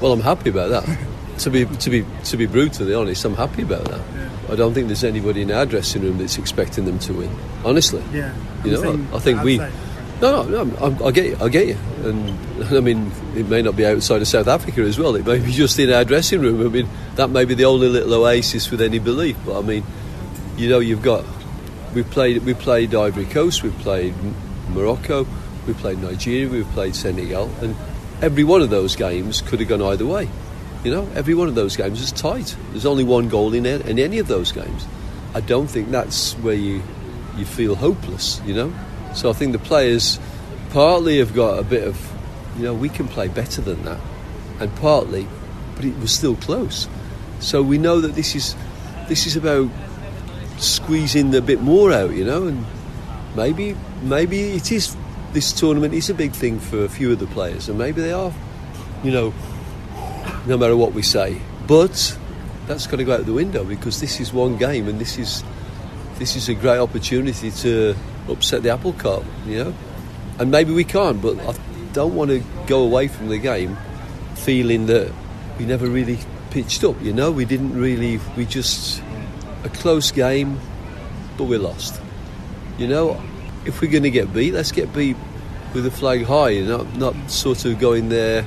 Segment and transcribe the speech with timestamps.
[0.00, 0.98] Well, I'm happy about that.
[1.38, 4.00] to be to be to be brutally honest, I'm happy about that.
[4.50, 7.30] I don't think there's anybody in our dressing room that's expecting them to win.
[7.64, 8.34] Honestly, Yeah.
[8.64, 9.58] you I'm know, I, I think we.
[9.58, 10.76] No, no, no.
[11.02, 11.36] I, I get you.
[11.40, 11.78] I get you.
[12.04, 15.14] And I mean, it may not be outside of South Africa as well.
[15.16, 16.60] It may be just in our dressing room.
[16.60, 19.36] I mean, that may be the only little oasis with any belief.
[19.46, 19.84] But I mean,
[20.56, 21.24] you know, you've got.
[21.94, 22.42] We played.
[22.44, 23.62] We played Ivory Coast.
[23.62, 24.14] We played
[24.70, 25.26] Morocco.
[25.66, 26.48] We played Nigeria.
[26.48, 27.50] We played Senegal.
[27.62, 27.74] And
[28.22, 30.28] every one of those games could have gone either way.
[30.84, 32.56] You know, every one of those games is tight.
[32.70, 34.86] There's only one goal in, in any of those games.
[35.34, 36.82] I don't think that's where you
[37.36, 38.40] you feel hopeless.
[38.44, 38.72] You know,
[39.14, 40.18] so I think the players
[40.70, 41.96] partly have got a bit of,
[42.56, 44.00] you know, we can play better than that,
[44.58, 45.26] and partly,
[45.76, 46.88] but it was still close.
[47.40, 48.56] So we know that this is
[49.08, 49.70] this is about
[50.58, 52.12] squeezing a bit more out.
[52.12, 52.64] You know, and
[53.36, 54.96] maybe maybe it is
[55.32, 58.12] this tournament is a big thing for a few of the players, and maybe they
[58.12, 58.32] are,
[59.02, 59.32] you know,
[60.46, 61.40] no matter what we say.
[61.66, 62.16] But
[62.66, 65.44] that's got to go out the window because this is one game, and this is
[66.18, 67.94] this is a great opportunity to
[68.28, 69.74] upset the apple cart, you know.
[70.38, 71.54] And maybe we can't, but I
[71.92, 73.76] don't want to go away from the game
[74.34, 75.12] feeling that
[75.58, 76.18] we never really
[76.50, 77.00] pitched up.
[77.02, 78.20] You know, we didn't really.
[78.36, 79.02] We just
[79.64, 80.58] a close game,
[81.36, 82.00] but we lost.
[82.78, 83.22] You know,
[83.64, 85.16] if we're going to get beat, let's get beat
[85.74, 88.42] with the flag high, not not sort of going there.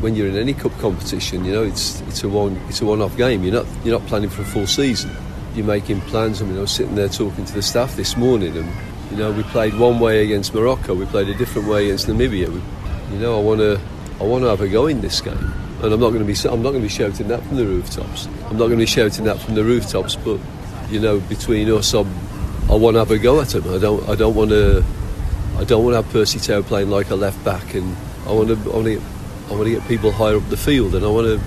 [0.00, 3.16] When you're in any cup competition, you know it's it's a one it's a one-off
[3.16, 3.42] game.
[3.42, 5.10] You're not you're not planning for a full season.
[5.54, 6.42] You're making plans.
[6.42, 8.70] I mean, I was sitting there talking to the staff this morning, and
[9.10, 12.48] you know we played one way against Morocco, we played a different way against Namibia.
[12.48, 12.60] We,
[13.14, 13.80] you know, I want to
[14.20, 16.36] I want to have a go in this game, and I'm not going to be
[16.48, 18.26] I'm not going to be shouting that from the rooftops.
[18.26, 20.38] I'm not going to be shouting that from the rooftops, but
[20.90, 22.08] you know, between us, I'm,
[22.70, 23.64] I want to have a go at him.
[23.72, 24.84] I don't I don't want to
[25.56, 28.48] I don't want to have Percy Tau playing like a left back, and I want
[28.48, 29.02] to I want to get,
[29.48, 31.40] I want to get people higher up the field, and I want to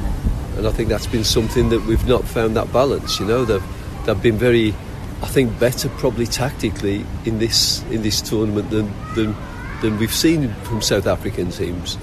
[0.57, 3.19] and I think that's been something that we've not found that balance.
[3.19, 3.63] You know, they've
[4.05, 4.75] they've been very,
[5.21, 9.35] I think, better probably tactically in this in this tournament than than
[9.81, 11.97] than we've seen from South African teams.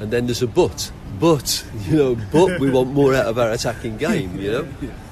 [0.00, 3.50] And then there's a but, but you know, but we want more out of our
[3.50, 4.38] attacking game.
[4.38, 4.68] You know,